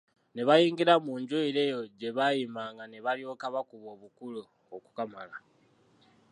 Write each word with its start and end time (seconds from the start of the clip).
Ne 0.33 0.41
bayingira 0.47 0.93
mu 1.05 1.13
nju 1.21 1.35
era 1.47 1.61
eyo 1.67 1.81
gye 1.99 2.09
bayimanga 2.17 2.83
ne 2.87 2.99
balyoka 3.05 3.45
bakuba 3.55 3.87
obukule 3.95 4.41
okukamala! 4.75 5.35